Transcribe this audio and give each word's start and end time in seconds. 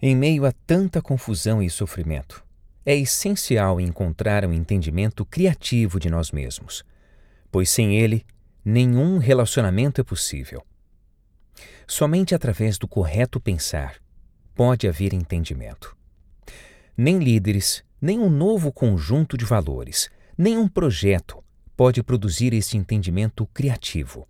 Em 0.00 0.14
meio 0.14 0.46
a 0.46 0.52
tanta 0.52 1.02
confusão 1.02 1.60
e 1.60 1.68
sofrimento, 1.68 2.44
é 2.86 2.96
essencial 2.96 3.80
encontrar 3.80 4.44
um 4.44 4.52
entendimento 4.52 5.24
criativo 5.24 5.98
de 5.98 6.08
nós 6.08 6.30
mesmos, 6.30 6.84
pois 7.50 7.68
sem 7.68 7.98
ele, 7.98 8.24
nenhum 8.64 9.18
relacionamento 9.18 10.00
é 10.00 10.04
possível. 10.04 10.64
Somente 11.84 12.32
através 12.32 12.78
do 12.78 12.86
correto 12.86 13.40
pensar 13.40 13.96
pode 14.54 14.86
haver 14.86 15.12
entendimento. 15.12 15.96
Nem 16.96 17.18
líderes, 17.18 17.82
nem 18.00 18.20
um 18.20 18.30
novo 18.30 18.70
conjunto 18.70 19.36
de 19.36 19.44
valores, 19.44 20.08
nem 20.36 20.56
um 20.56 20.68
projeto 20.68 21.42
pode 21.76 22.04
produzir 22.04 22.54
esse 22.54 22.76
entendimento 22.76 23.44
criativo. 23.46 24.28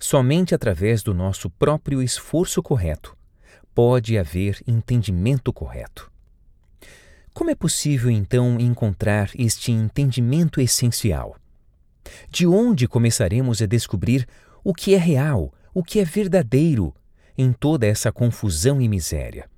Somente 0.00 0.54
através 0.54 1.02
do 1.02 1.12
nosso 1.12 1.50
próprio 1.50 2.02
esforço 2.02 2.62
correto 2.62 3.17
pode 3.78 4.18
haver 4.18 4.60
entendimento 4.66 5.52
correto. 5.52 6.10
Como 7.32 7.48
é 7.48 7.54
possível 7.54 8.10
então 8.10 8.58
encontrar 8.58 9.30
este 9.38 9.70
entendimento 9.70 10.60
essencial? 10.60 11.36
De 12.28 12.44
onde 12.44 12.88
começaremos 12.88 13.62
a 13.62 13.66
descobrir 13.66 14.26
o 14.64 14.74
que 14.74 14.96
é 14.96 14.98
real, 14.98 15.54
o 15.72 15.84
que 15.84 16.00
é 16.00 16.04
verdadeiro 16.04 16.92
em 17.36 17.52
toda 17.52 17.86
essa 17.86 18.10
confusão 18.10 18.80
e 18.80 18.88
miséria? 18.88 19.48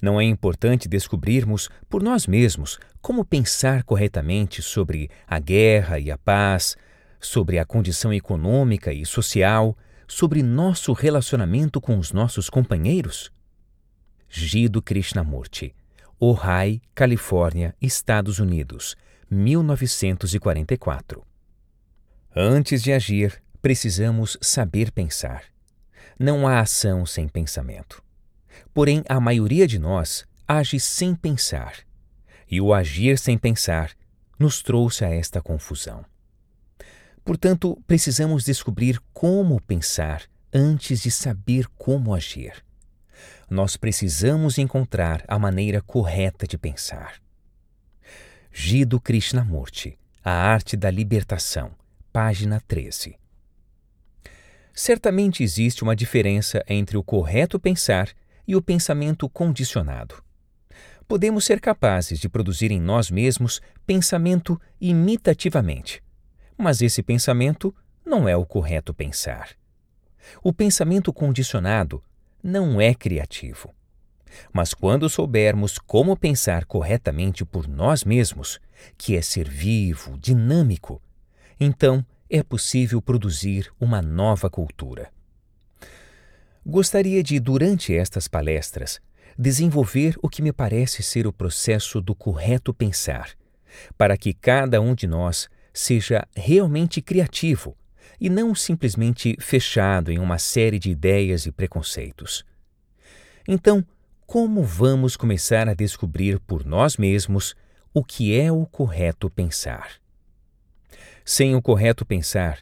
Não 0.00 0.18
é 0.18 0.24
importante 0.24 0.88
descobrirmos 0.88 1.68
por 1.86 2.02
nós 2.02 2.26
mesmos 2.26 2.78
como 2.98 3.26
pensar 3.26 3.82
corretamente 3.82 4.62
sobre 4.62 5.10
a 5.26 5.38
guerra 5.38 5.98
e 5.98 6.10
a 6.10 6.16
paz, 6.16 6.78
sobre 7.20 7.58
a 7.58 7.66
condição 7.66 8.10
econômica 8.10 8.90
e 8.90 9.04
social, 9.04 9.76
sobre 10.08 10.42
nosso 10.42 10.92
relacionamento 10.92 11.80
com 11.80 11.98
os 11.98 12.10
nossos 12.12 12.50
companheiros? 12.50 13.30
Gido 14.28 14.82
Krishnamurti, 14.82 15.74
Ojai, 16.18 16.80
Califórnia, 16.94 17.76
Estados 17.80 18.38
Unidos, 18.38 18.96
1944. 19.30 21.22
Antes 22.34 22.82
de 22.82 22.92
agir, 22.92 23.40
precisamos 23.60 24.36
saber 24.40 24.90
pensar. 24.90 25.44
Não 26.18 26.48
há 26.48 26.60
ação 26.60 27.06
sem 27.06 27.28
pensamento. 27.28 28.02
Porém, 28.74 29.04
a 29.08 29.20
maioria 29.20 29.66
de 29.66 29.78
nós 29.78 30.26
age 30.46 30.80
sem 30.80 31.14
pensar. 31.14 31.74
E 32.50 32.60
o 32.60 32.72
agir 32.72 33.18
sem 33.18 33.36
pensar 33.36 33.92
nos 34.38 34.62
trouxe 34.62 35.04
a 35.04 35.10
esta 35.10 35.42
confusão. 35.42 36.04
Portanto, 37.28 37.78
precisamos 37.86 38.42
descobrir 38.42 38.98
como 39.12 39.60
pensar 39.60 40.22
antes 40.50 41.02
de 41.02 41.10
saber 41.10 41.68
como 41.76 42.14
agir. 42.14 42.64
Nós 43.50 43.76
precisamos 43.76 44.56
encontrar 44.56 45.26
a 45.28 45.38
maneira 45.38 45.82
correta 45.82 46.46
de 46.46 46.56
pensar. 46.56 47.20
Gido 48.50 48.98
Krishnamurti, 48.98 49.98
A 50.24 50.30
Arte 50.30 50.74
da 50.74 50.90
Libertação, 50.90 51.72
página 52.10 52.62
13. 52.66 53.18
Certamente 54.72 55.42
existe 55.42 55.82
uma 55.82 55.94
diferença 55.94 56.64
entre 56.66 56.96
o 56.96 57.02
correto 57.02 57.60
pensar 57.60 58.08
e 58.46 58.56
o 58.56 58.62
pensamento 58.62 59.28
condicionado. 59.28 60.14
Podemos 61.06 61.44
ser 61.44 61.60
capazes 61.60 62.18
de 62.18 62.28
produzir 62.30 62.70
em 62.70 62.80
nós 62.80 63.10
mesmos 63.10 63.60
pensamento 63.86 64.58
imitativamente 64.80 66.02
mas 66.58 66.82
esse 66.82 67.02
pensamento 67.02 67.72
não 68.04 68.28
é 68.28 68.36
o 68.36 68.44
correto 68.44 68.92
pensar. 68.92 69.50
O 70.42 70.52
pensamento 70.52 71.12
condicionado 71.12 72.02
não 72.42 72.80
é 72.80 72.92
criativo. 72.94 73.72
Mas 74.52 74.74
quando 74.74 75.08
soubermos 75.08 75.78
como 75.78 76.16
pensar 76.16 76.64
corretamente 76.64 77.44
por 77.44 77.66
nós 77.66 78.04
mesmos, 78.04 78.60
que 78.96 79.16
é 79.16 79.22
ser 79.22 79.48
vivo, 79.48 80.18
dinâmico, 80.18 81.00
então 81.58 82.04
é 82.28 82.42
possível 82.42 83.00
produzir 83.00 83.72
uma 83.80 84.02
nova 84.02 84.50
cultura. 84.50 85.10
Gostaria 86.64 87.22
de, 87.22 87.40
durante 87.40 87.96
estas 87.96 88.28
palestras, 88.28 89.00
desenvolver 89.38 90.14
o 90.22 90.28
que 90.28 90.42
me 90.42 90.52
parece 90.52 91.02
ser 91.02 91.26
o 91.26 91.32
processo 91.32 92.00
do 92.00 92.14
correto 92.14 92.74
pensar, 92.74 93.30
para 93.96 94.16
que 94.16 94.34
cada 94.34 94.80
um 94.80 94.94
de 94.94 95.06
nós 95.06 95.48
seja 95.78 96.26
realmente 96.34 97.00
criativo 97.00 97.76
e 98.20 98.28
não 98.28 98.52
simplesmente 98.52 99.36
fechado 99.38 100.10
em 100.10 100.18
uma 100.18 100.36
série 100.36 100.76
de 100.76 100.90
ideias 100.90 101.46
e 101.46 101.52
preconceitos. 101.52 102.44
Então, 103.46 103.86
como 104.26 104.64
vamos 104.64 105.16
começar 105.16 105.68
a 105.68 105.74
descobrir 105.74 106.40
por 106.40 106.66
nós 106.66 106.96
mesmos 106.96 107.54
o 107.94 108.02
que 108.02 108.36
é 108.36 108.50
o 108.50 108.66
correto 108.66 109.30
pensar? 109.30 109.92
Sem 111.24 111.54
o 111.54 111.62
correto 111.62 112.04
pensar, 112.04 112.58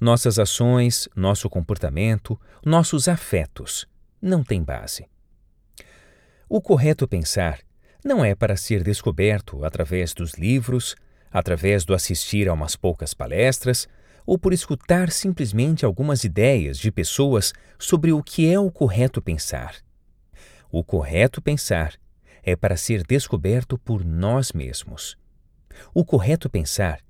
nossas 0.00 0.38
ações, 0.38 1.08
nosso 1.16 1.50
comportamento, 1.50 2.40
nossos 2.64 3.08
afetos 3.08 3.84
não 4.22 4.44
têm 4.44 4.62
base. 4.62 5.08
O 6.48 6.60
correto 6.60 7.08
pensar 7.08 7.58
não 8.04 8.24
é 8.24 8.32
para 8.32 8.56
ser 8.56 8.84
descoberto 8.84 9.64
através 9.64 10.14
dos 10.14 10.34
livros, 10.34 10.94
através 11.30 11.84
do 11.84 11.94
assistir 11.94 12.48
a 12.48 12.52
umas 12.52 12.76
poucas 12.76 13.14
palestras 13.14 13.88
ou 14.26 14.38
por 14.38 14.52
escutar 14.52 15.10
simplesmente 15.10 15.84
algumas 15.84 16.24
ideias 16.24 16.78
de 16.78 16.90
pessoas 16.90 17.52
sobre 17.78 18.12
o 18.12 18.22
que 18.22 18.52
é 18.52 18.58
o 18.58 18.70
correto 18.70 19.22
pensar. 19.22 19.76
O 20.70 20.84
correto 20.84 21.40
pensar 21.40 21.94
é 22.42 22.54
para 22.54 22.76
ser 22.76 23.04
descoberto 23.04 23.78
por 23.78 24.04
nós 24.04 24.52
mesmos. 24.52 25.16
O 25.94 26.04
correto 26.04 26.48
pensar 26.48 27.00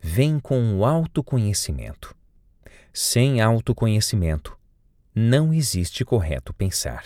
vem 0.00 0.38
com 0.38 0.78
o 0.78 0.84
autoconhecimento. 0.84 2.14
Sem 2.92 3.40
autoconhecimento, 3.40 4.58
não 5.14 5.52
existe 5.52 6.04
correto 6.04 6.52
pensar. 6.52 7.04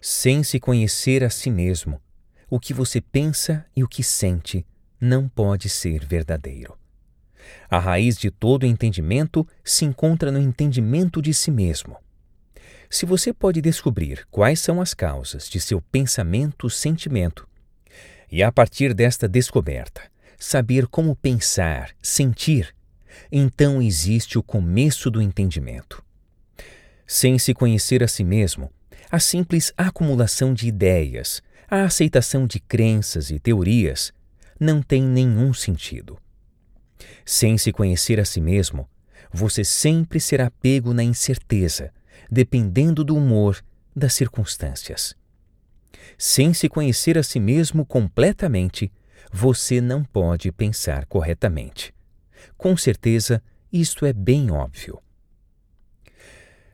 Sem 0.00 0.42
se 0.42 0.58
conhecer 0.58 1.22
a 1.22 1.30
si 1.30 1.50
mesmo, 1.50 2.00
o 2.50 2.58
que 2.58 2.74
você 2.74 3.00
pensa 3.00 3.64
e 3.74 3.84
o 3.84 3.88
que 3.88 4.02
sente 4.02 4.66
não 5.04 5.28
pode 5.28 5.68
ser 5.68 6.06
verdadeiro. 6.06 6.78
A 7.68 7.80
raiz 7.80 8.16
de 8.16 8.30
todo 8.30 8.64
entendimento 8.64 9.44
se 9.64 9.84
encontra 9.84 10.30
no 10.30 10.38
entendimento 10.38 11.20
de 11.20 11.34
si 11.34 11.50
mesmo. 11.50 11.96
Se 12.88 13.04
você 13.04 13.32
pode 13.32 13.60
descobrir 13.60 14.24
quais 14.30 14.60
são 14.60 14.80
as 14.80 14.94
causas 14.94 15.48
de 15.48 15.60
seu 15.60 15.80
pensamento-sentimento, 15.80 17.48
e 18.30 18.44
a 18.44 18.52
partir 18.52 18.94
desta 18.94 19.26
descoberta, 19.26 20.02
saber 20.38 20.86
como 20.86 21.16
pensar, 21.16 21.90
sentir, 22.00 22.72
então 23.30 23.82
existe 23.82 24.38
o 24.38 24.42
começo 24.42 25.10
do 25.10 25.20
entendimento. 25.20 26.00
Sem 27.04 27.40
se 27.40 27.52
conhecer 27.52 28.04
a 28.04 28.08
si 28.08 28.22
mesmo, 28.22 28.70
a 29.10 29.18
simples 29.18 29.72
acumulação 29.76 30.54
de 30.54 30.68
ideias, 30.68 31.42
a 31.68 31.82
aceitação 31.82 32.46
de 32.46 32.60
crenças 32.60 33.30
e 33.30 33.40
teorias 33.40 34.12
não 34.62 34.80
tem 34.80 35.02
nenhum 35.02 35.52
sentido. 35.52 36.16
Sem 37.24 37.58
se 37.58 37.72
conhecer 37.72 38.20
a 38.20 38.24
si 38.24 38.40
mesmo, 38.40 38.88
você 39.32 39.64
sempre 39.64 40.20
será 40.20 40.50
pego 40.50 40.94
na 40.94 41.02
incerteza, 41.02 41.92
dependendo 42.30 43.02
do 43.02 43.16
humor, 43.16 43.62
das 43.94 44.14
circunstâncias. 44.14 45.14
Sem 46.16 46.54
se 46.54 46.68
conhecer 46.68 47.18
a 47.18 47.22
si 47.22 47.40
mesmo 47.40 47.84
completamente, 47.84 48.92
você 49.32 49.80
não 49.80 50.04
pode 50.04 50.52
pensar 50.52 51.06
corretamente. 51.06 51.92
Com 52.56 52.76
certeza, 52.76 53.42
isto 53.72 54.06
é 54.06 54.12
bem 54.12 54.50
óbvio. 54.50 55.02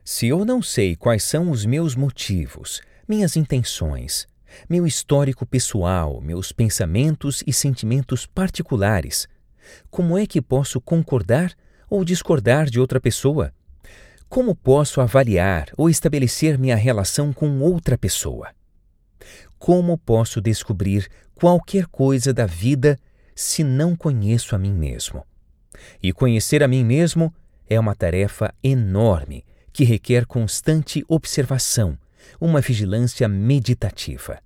Se 0.05 0.26
eu 0.26 0.44
não 0.44 0.62
sei 0.62 0.97
quais 0.97 1.22
são 1.22 1.50
os 1.50 1.65
meus 1.65 1.94
motivos, 1.94 2.82
minhas 3.06 3.37
intenções, 3.37 4.26
meu 4.68 4.86
histórico 4.86 5.44
pessoal, 5.46 6.20
meus 6.20 6.52
pensamentos 6.52 7.42
e 7.46 7.52
sentimentos 7.52 8.26
particulares. 8.26 9.28
Como 9.90 10.16
é 10.16 10.26
que 10.26 10.40
posso 10.40 10.80
concordar 10.80 11.52
ou 11.88 12.04
discordar 12.04 12.68
de 12.70 12.80
outra 12.80 13.00
pessoa? 13.00 13.52
Como 14.28 14.54
posso 14.54 15.00
avaliar 15.00 15.68
ou 15.76 15.88
estabelecer 15.88 16.58
minha 16.58 16.76
relação 16.76 17.32
com 17.32 17.60
outra 17.60 17.96
pessoa? 17.96 18.48
Como 19.58 19.96
posso 19.96 20.40
descobrir 20.40 21.08
qualquer 21.34 21.86
coisa 21.86 22.32
da 22.32 22.46
vida 22.46 22.98
se 23.34 23.64
não 23.64 23.96
conheço 23.96 24.54
a 24.54 24.58
mim 24.58 24.72
mesmo? 24.72 25.24
E 26.02 26.12
conhecer 26.12 26.62
a 26.62 26.68
mim 26.68 26.84
mesmo 26.84 27.34
é 27.68 27.78
uma 27.78 27.94
tarefa 27.94 28.52
enorme 28.62 29.44
que 29.72 29.84
requer 29.84 30.26
constante 30.26 31.04
observação, 31.08 31.98
uma 32.40 32.60
vigilância 32.60 33.28
meditativa. 33.28 34.38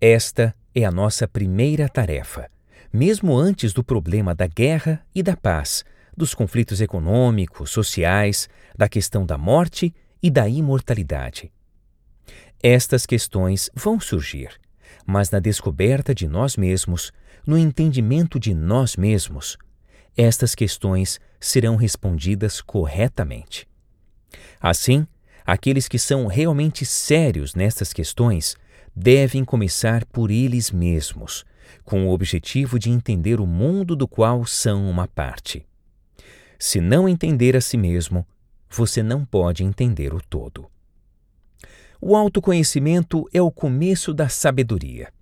Esta 0.00 0.54
é 0.74 0.84
a 0.84 0.90
nossa 0.90 1.26
primeira 1.26 1.88
tarefa, 1.88 2.50
mesmo 2.92 3.36
antes 3.36 3.72
do 3.72 3.82
problema 3.82 4.34
da 4.34 4.46
guerra 4.46 5.04
e 5.14 5.22
da 5.22 5.36
paz, 5.36 5.84
dos 6.16 6.34
conflitos 6.34 6.80
econômicos, 6.80 7.70
sociais, 7.70 8.48
da 8.76 8.88
questão 8.88 9.24
da 9.26 9.36
morte 9.36 9.94
e 10.22 10.30
da 10.30 10.48
imortalidade. 10.48 11.52
Estas 12.62 13.04
questões 13.04 13.70
vão 13.74 14.00
surgir, 14.00 14.58
mas 15.06 15.30
na 15.30 15.38
descoberta 15.38 16.14
de 16.14 16.26
nós 16.26 16.56
mesmos, 16.56 17.12
no 17.46 17.58
entendimento 17.58 18.38
de 18.38 18.54
nós 18.54 18.96
mesmos, 18.96 19.58
estas 20.16 20.54
questões 20.54 21.20
serão 21.40 21.76
respondidas 21.76 22.60
corretamente. 22.60 23.68
Assim, 24.60 25.06
aqueles 25.44 25.88
que 25.88 25.98
são 25.98 26.26
realmente 26.26 26.84
sérios 26.86 27.54
nestas 27.54 27.92
questões 27.92 28.56
devem 28.94 29.44
começar 29.44 30.04
por 30.06 30.30
eles 30.30 30.70
mesmos, 30.70 31.44
com 31.84 32.06
o 32.06 32.12
objetivo 32.12 32.78
de 32.78 32.90
entender 32.90 33.40
o 33.40 33.46
mundo 33.46 33.96
do 33.96 34.06
qual 34.06 34.46
são 34.46 34.88
uma 34.88 35.08
parte. 35.08 35.66
Se 36.58 36.80
não 36.80 37.08
entender 37.08 37.56
a 37.56 37.60
si 37.60 37.76
mesmo, 37.76 38.26
você 38.70 39.02
não 39.02 39.24
pode 39.24 39.62
entender 39.64 40.14
o 40.14 40.20
todo. 40.20 40.66
O 42.00 42.16
autoconhecimento 42.16 43.28
é 43.32 43.40
o 43.40 43.50
começo 43.50 44.12
da 44.12 44.28
sabedoria. 44.28 45.12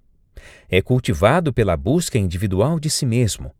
É 0.68 0.82
cultivado 0.82 1.52
pela 1.52 1.76
busca 1.76 2.18
individual 2.18 2.80
de 2.80 2.90
si 2.90 3.06
mesmo. 3.06 3.52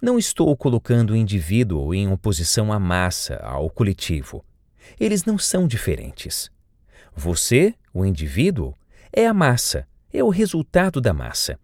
Não 0.00 0.18
estou 0.18 0.56
colocando 0.56 1.10
o 1.10 1.16
indivíduo 1.16 1.92
em 1.94 2.10
oposição 2.10 2.72
à 2.72 2.78
massa, 2.78 3.36
ao 3.36 3.68
coletivo. 3.68 4.44
Eles 4.98 5.24
não 5.24 5.38
são 5.38 5.66
diferentes. 5.66 6.50
Você, 7.14 7.74
o 7.92 8.04
indivíduo, 8.04 8.74
é 9.12 9.26
a 9.26 9.34
massa, 9.34 9.86
é 10.12 10.22
o 10.22 10.28
resultado 10.28 11.00
da 11.00 11.12
massa. 11.12 11.58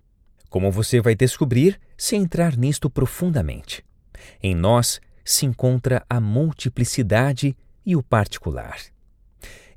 Como 0.49 0.71
você 0.71 1.01
vai 1.01 1.15
descobrir 1.15 1.81
se 1.97 2.17
entrar 2.17 2.57
nisto 2.57 2.89
profundamente. 2.91 3.85
Em 4.43 4.55
nós 4.55 5.01
se 5.25 5.47
encontra 5.47 6.05
a 6.09 6.21
multiplicidade 6.21 7.57
e 7.85 7.97
o 7.97 8.03
particular. 8.03 8.79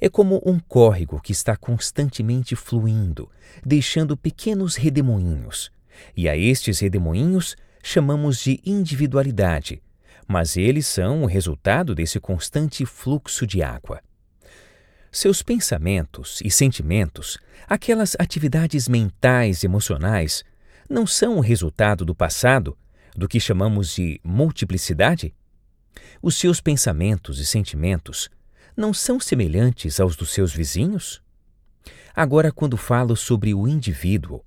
É 0.02 0.08
como 0.08 0.42
um 0.46 0.60
córrego 0.60 1.20
que 1.20 1.32
está 1.32 1.58
constantemente 1.58 2.56
fluindo, 2.56 3.30
deixando 3.66 4.16
pequenos 4.16 4.76
redemoinhos. 4.76 5.72
E 6.16 6.30
a 6.30 6.38
estes 6.38 6.80
redemoinhos 6.80 7.56
chamamos 7.84 8.40
de 8.40 8.62
individualidade, 8.66 9.82
mas 10.30 10.56
eles 10.56 10.86
são 10.86 11.24
o 11.24 11.26
resultado 11.26 11.96
desse 11.96 12.20
constante 12.20 12.86
fluxo 12.86 13.48
de 13.48 13.64
água. 13.64 14.00
Seus 15.12 15.42
pensamentos 15.42 16.40
e 16.46 16.52
sentimentos, 16.52 17.40
aquelas 17.68 18.16
atividades 18.20 18.88
mentais 18.88 19.64
e 19.64 19.66
emocionais, 19.66 20.44
não 20.88 21.08
são 21.08 21.38
o 21.38 21.40
resultado 21.40 22.06
do 22.06 22.14
passado, 22.14 22.78
do 23.16 23.28
que 23.28 23.40
chamamos 23.40 23.96
de 23.96 24.22
multiplicidade? 24.24 25.34
Os 26.22 26.36
seus 26.36 26.62
pensamentos 26.62 27.40
e 27.40 27.46
sentimentos 27.46 28.30
não 28.78 28.94
são 28.94 29.20
semelhantes 29.20 30.00
aos 30.00 30.16
dos 30.16 30.30
seus 30.30 30.54
vizinhos? 30.54 31.24
Agora, 32.16 32.52
quando 32.52 32.78
falo 32.78 33.16
sobre 33.16 33.52
o 33.56 33.68
indivíduo, 33.68 34.46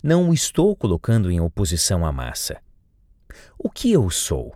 não 0.00 0.30
o 0.30 0.34
estou 0.34 0.76
colocando 0.76 1.28
em 1.28 1.40
oposição 1.40 2.06
à 2.06 2.12
massa. 2.12 2.62
O 3.58 3.68
que 3.68 3.90
eu 3.90 4.08
sou? 4.10 4.54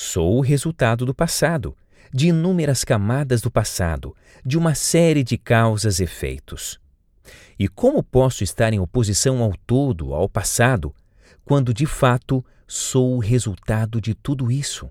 Sou 0.00 0.38
o 0.38 0.40
resultado 0.40 1.04
do 1.04 1.12
passado, 1.12 1.76
de 2.14 2.28
inúmeras 2.28 2.84
camadas 2.84 3.40
do 3.40 3.50
passado, 3.50 4.14
de 4.46 4.56
uma 4.56 4.72
série 4.72 5.24
de 5.24 5.36
causas 5.36 5.98
e 5.98 6.04
efeitos. 6.04 6.78
E 7.58 7.66
como 7.66 8.00
posso 8.00 8.44
estar 8.44 8.72
em 8.72 8.78
oposição 8.78 9.42
ao 9.42 9.52
todo, 9.66 10.14
ao 10.14 10.28
passado, 10.28 10.94
quando 11.44 11.74
de 11.74 11.84
fato 11.84 12.46
sou 12.64 13.16
o 13.16 13.18
resultado 13.18 14.00
de 14.00 14.14
tudo 14.14 14.52
isso? 14.52 14.88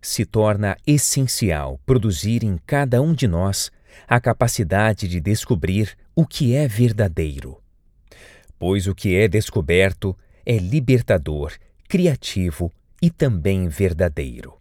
Se 0.00 0.24
torna 0.24 0.74
essencial 0.86 1.78
produzir 1.84 2.42
em 2.44 2.56
cada 2.66 3.02
um 3.02 3.12
de 3.12 3.28
nós 3.28 3.70
a 4.08 4.18
capacidade 4.18 5.06
de 5.06 5.20
descobrir 5.20 5.98
o 6.16 6.26
que 6.26 6.54
é 6.54 6.66
verdadeiro. 6.66 7.62
Pois 8.58 8.86
o 8.86 8.94
que 8.94 9.14
é 9.14 9.28
descoberto 9.28 10.16
é 10.46 10.56
libertador, 10.56 11.52
criativo 11.86 12.72
e 13.02 13.10
também 13.10 13.68
verdadeiro. 13.68 14.56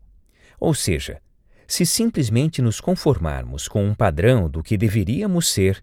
Ou 0.59 0.73
seja, 0.73 1.21
se 1.67 1.85
simplesmente 1.85 2.61
nos 2.61 2.81
conformarmos 2.81 3.67
com 3.67 3.85
um 3.85 3.93
padrão 3.93 4.49
do 4.49 4.63
que 4.63 4.75
deveríamos 4.75 5.47
ser, 5.47 5.81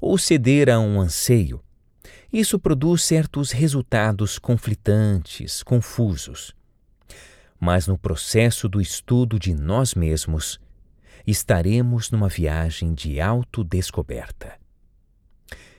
ou 0.00 0.18
ceder 0.18 0.68
a 0.68 0.78
um 0.78 1.00
anseio, 1.00 1.64
isso 2.32 2.58
produz 2.58 3.02
certos 3.02 3.50
resultados 3.50 4.38
conflitantes, 4.38 5.62
confusos. 5.62 6.54
Mas 7.58 7.86
no 7.86 7.96
processo 7.96 8.68
do 8.68 8.80
estudo 8.80 9.38
de 9.38 9.54
nós 9.54 9.94
mesmos, 9.94 10.60
estaremos 11.26 12.10
numa 12.10 12.28
viagem 12.28 12.92
de 12.92 13.20
autodescoberta. 13.20 14.58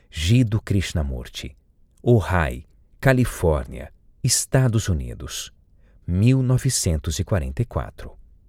Gido 0.09 0.61
Krishnamurti, 0.61 1.55
Ojai, 2.01 2.65
Califórnia, 2.99 3.91
Estados 4.23 4.87
Unidos, 4.87 5.51
1944 6.07 8.17